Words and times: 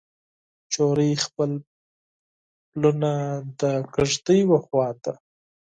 نجلۍ 0.67 1.11
خپل 1.25 1.51
پلونه 2.71 3.11
د 3.59 3.61
کیږدۍ 3.93 4.39
وخواته 4.51 5.13